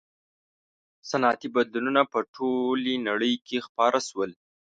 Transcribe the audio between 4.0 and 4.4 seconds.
شول.